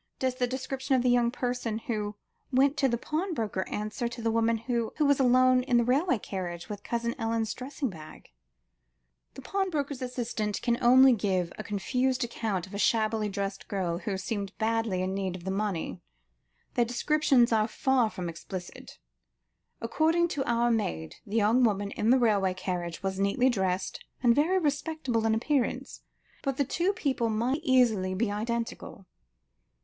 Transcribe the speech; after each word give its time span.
Does 0.17 0.33
the 0.33 0.47
description 0.47 0.95
of 0.95 1.03
the 1.03 1.11
young 1.11 1.29
person 1.29 1.77
who 1.77 2.15
went 2.51 2.75
to 2.77 2.89
the 2.89 2.97
pawnbroker, 2.97 3.69
answer 3.69 4.07
to 4.07 4.19
the 4.19 4.31
woman 4.31 4.57
who 4.57 4.91
was 4.99 5.19
alone 5.19 5.61
in 5.61 5.77
the 5.77 5.83
railway 5.83 6.17
carriage 6.17 6.67
with 6.69 6.81
Cousin 6.81 7.13
Ellen's 7.19 7.53
dressing 7.53 7.91
bag?" 7.91 8.31
"The 9.35 9.43
pawnbroker's 9.43 10.01
assistants 10.01 10.59
can 10.59 10.79
only 10.81 11.13
give 11.13 11.53
a 11.59 11.63
confused 11.63 12.23
account 12.23 12.65
of 12.65 12.73
a 12.73 12.79
shabbily 12.79 13.29
dressed 13.29 13.67
girl, 13.67 13.99
who 13.99 14.17
seemed 14.17 14.57
badly 14.57 15.03
in 15.03 15.13
need 15.13 15.35
of 15.35 15.47
money. 15.47 16.01
Their 16.73 16.83
descriptions 16.85 17.51
are 17.51 17.67
far 17.67 18.09
from 18.09 18.27
explicit. 18.27 18.97
According 19.81 20.29
to 20.29 20.43
our 20.49 20.71
maid, 20.71 21.17
the 21.27 21.37
young 21.37 21.63
woman 21.63 21.91
in 21.91 22.09
the 22.09 22.17
railway 22.17 22.55
carriage, 22.55 23.03
was 23.03 23.19
neatly 23.19 23.49
dressed 23.49 24.03
and 24.23 24.33
very 24.33 24.57
respectable 24.57 25.27
in 25.27 25.35
appearance, 25.35 26.01
but 26.41 26.57
the 26.57 26.65
two 26.65 26.91
people 26.91 27.29
might 27.29 27.57
very 27.61 27.65
easily 27.65 28.15
be 28.15 28.31
identical." 28.31 29.05